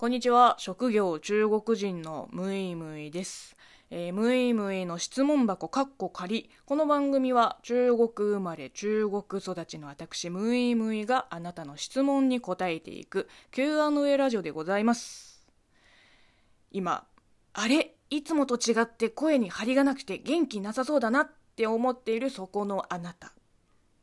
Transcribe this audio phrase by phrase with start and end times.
[0.00, 0.54] こんにちは。
[0.56, 3.54] 職業中国人のムイムイです。
[3.90, 6.48] えームイムイの質問箱かっこ仮。
[6.64, 15.46] この番組は中国生まれ中国育ちの私ムイムイがあなたの質問に答えていく Q&A ラジオでございます。
[16.72, 17.04] 今、
[17.52, 17.94] あれ？
[18.08, 23.34] いつもと違って声に張りがなくて元気なさそうだなって思っているそこのあなた。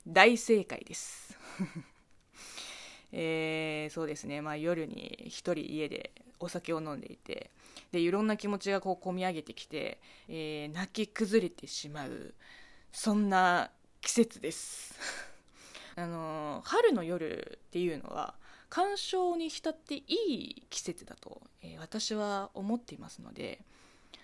[0.06, 1.36] 大正解です。
[3.20, 7.50] えーそうですね、まあ、夜に一人家でお酒を飲んでいて
[7.92, 12.36] でいろんな気持ちがこう込み上げてきて、えー泣き崩れてしまう
[12.92, 14.96] そんな季節です。
[15.96, 18.36] あの春の夜っていうのは
[18.70, 23.60] 鑑賞に浸っていい季節だと、えー私は思っていますので、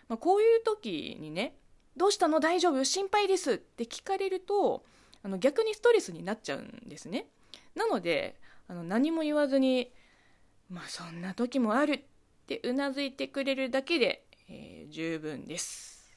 [0.07, 1.55] まあ、こういう時にね
[1.97, 2.39] 「どうしたの？
[2.39, 2.83] 大丈夫？
[2.85, 4.85] 心配です」って聞かれると
[5.23, 7.25] あの逆にストレスになっちゃうんですね。
[7.73, 8.35] なので
[8.67, 9.91] あの何も言わずに
[10.69, 12.01] 「まあそんな時もある」っ
[12.47, 16.15] てうなずいてくれるだけで、えー十分です。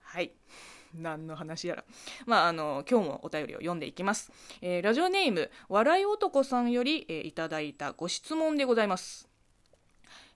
[0.00, 0.32] はい。
[0.94, 1.84] 何の話やら。
[2.26, 9.28] まああの今日もお便りを読んでいきます、えーラジオネーム笑い男さんより、えーいただいたご質問でございます、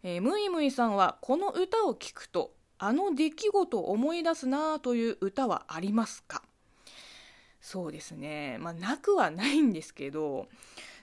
[0.02, 6.42] えーむいむいさんはこの歌を聴くとあの出来事を思い出すなという歌はありますか？
[7.60, 8.56] そうですね。
[8.58, 10.48] まあなくはないんですけど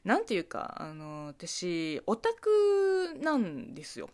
[0.03, 4.09] なんていうかあの私オタクなんですよ。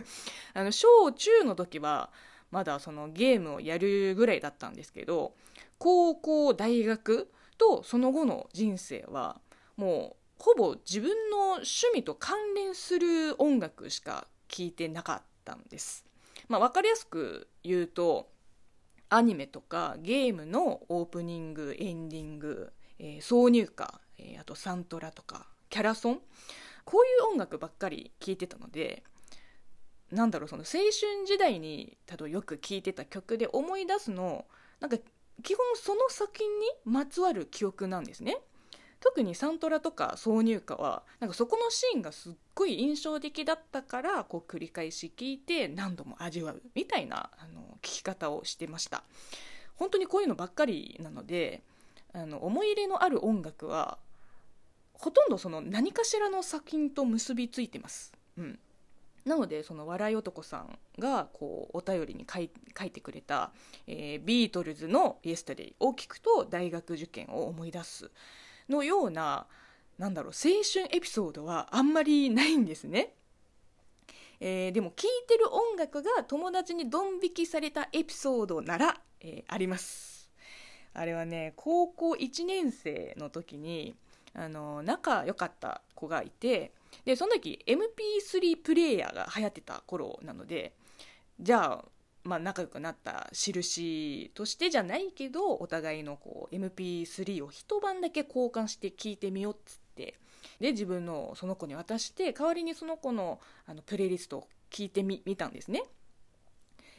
[0.54, 2.10] あの小中の時は
[2.50, 5.34] まだそのゲームをやるぐらいだったんですけど
[5.78, 9.40] 高校大学とその後の人生は
[9.76, 16.04] もうほぼ自分の趣味と関連する音楽しか聴いてなかったんです、
[16.48, 18.30] まあ、分かりやすく言うと
[19.10, 26.20] アニメとかゲームのオープニングエンディング、えー挿入歌、えーあとサントラとかキャラソン。
[26.84, 29.04] こういう音楽ばっかり聴いてたので
[30.10, 34.44] なんだろうその青春時代に多分よく聴いてた曲で思い出すの
[34.80, 34.96] なんか
[35.42, 38.38] 基本その作品にまつわる記憶なんですね。
[38.98, 49.04] 特にサントラとか挿入歌はなんかそこのシーンがすっごい印象的だったからこう繰り返し聴いて何度も味わうみたいなあの聴き方をしてました。
[49.76, 51.62] 本当にこういうのばっかりなので
[52.12, 53.98] あの思い入れのある音楽は
[54.92, 58.58] ほとんどその何かしらの作品と結びついてます、うん、
[59.24, 63.52] なのでその笑い男さんがこうお便りに書いてくれた、
[63.86, 68.10] えービートルズの「イエスタデイ」を聞くと大学受験を思い出す
[68.68, 69.46] のような
[69.98, 73.14] なんだろう青春エピソードはあんまりないんですね。
[74.42, 80.19] えーでも聴いてる音楽が友達にドン引きされたエピソードなら、えーあります。
[80.94, 83.94] あれはね高校1年生の時に
[84.34, 86.72] あの仲良かった子がいて
[87.04, 90.72] でその時 MP3 プレイヤーが流行ってた頃なので
[91.40, 91.84] じゃあ、
[92.24, 100.14] まあ、仲良くなった印としてじゃないけどお互いのこう MP3 を一晩だけ交換して聞いてみようっつって
[100.60, 105.82] で自分のその子に渡して代わりにその子のあのプレイリストを聞いてみたんですね。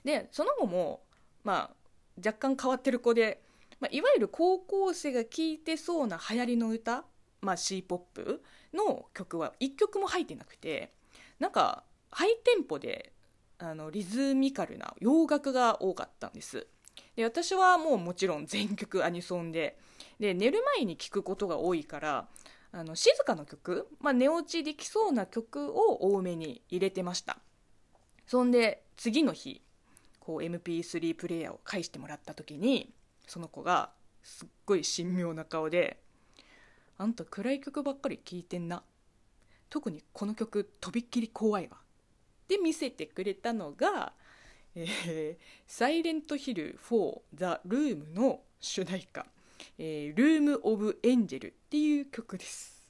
[0.04, 1.02] でその子も、
[1.44, 1.76] まあ、
[2.18, 3.42] 若干変わってる子で、
[3.82, 7.04] まあ、いわゆる高校生が聴いてそうな流行りの歌、
[7.42, 8.44] まあ、c ポップ
[8.74, 10.94] の曲は1曲も入ってなくて
[11.40, 13.12] なんかハイテンポで
[13.58, 16.68] あのリズミカルな洋楽が多かったんです。
[17.16, 19.78] で私はもうもちろん全曲アニソンで
[20.20, 22.28] で寝る前に聴くことが多いから
[22.72, 27.40] あの静かな曲、まあ、寝落ちできそうな曲を多めに入れてました。
[28.28, 29.62] そんで次の日
[30.20, 32.94] こう MP3 プレイヤーを返してもらった時に
[33.32, 36.04] その子がすっごい神妙な顔で
[37.00, 38.84] 「あんた暗い曲ばっかり聴いてんな。
[39.70, 41.78] 特にこの曲とびっきり怖いわ」
[42.50, 44.12] で見せてくれたのが
[44.76, 49.26] 「えーサイレントヒル4ザ・ルームの主題歌
[49.80, 52.84] 「えールーム・オブ・エンジェル」っていう曲です。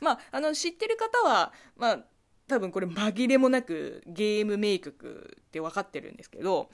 [0.00, 2.04] まああの知ってる方はまあ
[2.48, 6.70] 多分これ紛れもなくゲーム名曲って分かってるんですけど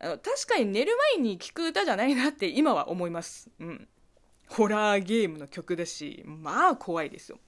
[0.00, 3.50] 確かに寝る前に聴く歌じゃないなって今は思います。
[3.58, 3.88] うん。
[4.48, 7.38] ホラーゲームの曲だしまあ怖いですよ。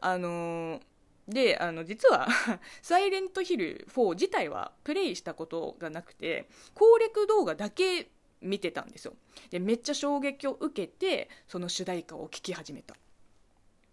[0.00, 0.82] あのー
[1.28, 2.26] であの実は
[2.80, 8.08] 「サイレントヒル4」自体はプレイしたことがなくて攻略動画だけ
[8.40, 9.14] 見てたんですよ。
[9.50, 12.96] でめっちゃ衝撃を受けてその主題歌を聴き始めた、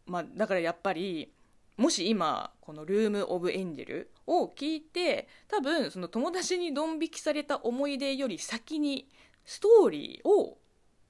[0.06, 1.30] まあ、だからやっぱり
[1.78, 9.10] もし今この「ルーム・オブ・エンジェル」を聞いて多分その友達にドン引きされた思い出より先に
[9.46, 10.58] ストーリーを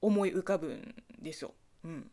[0.00, 1.54] 思い浮かぶんですよ、
[1.84, 2.10] うん、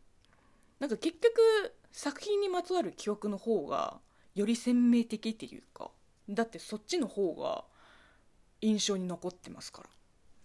[0.78, 4.00] なんか結局作品にまつわる記憶の方が
[4.34, 5.90] より鮮明的っていうか
[6.28, 7.64] だってそっちの方が
[8.60, 9.90] 印象に残ってますから。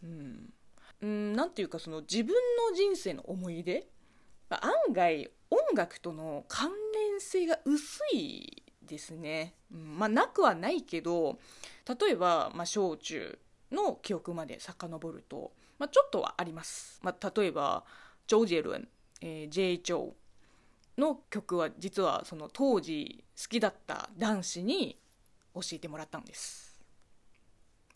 [0.03, 0.53] うん。
[1.01, 2.35] うんなんていうかその自分
[2.69, 3.87] の人生の思い出？
[4.49, 6.71] 案外音楽との関
[7.19, 11.37] 連性が薄いですね、うん、まあなくはないけど
[11.87, 13.37] 例えば、まあ、小中
[13.71, 17.83] の記憶まで遡ると、まあ、ちょっとはあります、まあ、例えば
[18.27, 18.87] ジョージェルン、
[19.21, 19.77] えー、J.
[19.79, 20.13] チョウ
[20.97, 24.97] の曲は実はその当時好きだった男子に
[25.53, 26.79] 教えてもらったんです。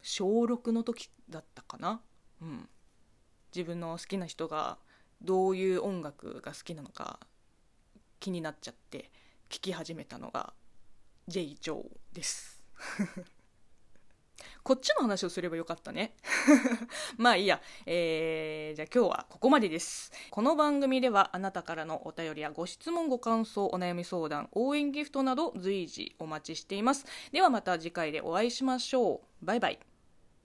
[0.02, 2.02] 小6の時だったかな。
[2.42, 2.70] うん。
[3.54, 4.78] 自分の好きな人が
[5.22, 7.20] どういう音楽が好きなのか
[8.24, 9.12] 気になっちゃって
[9.50, 10.54] 聴き始めたのが
[11.28, 11.56] J.
[11.60, 11.84] ジョー
[12.14, 12.64] です
[14.64, 16.16] こっちの話をすればよかったね。
[17.18, 17.62] まあいいや。
[17.86, 20.12] えー、じゃあ今日はここまでです。
[20.32, 27.06] この番組ではあなたからのお便りやご質問、ご感想、お悩み相談、応援ギフトなど随時お待ちしています。
[27.34, 29.46] ではまた次回でお会いしましょう。
[29.46, 29.93] バイバイ。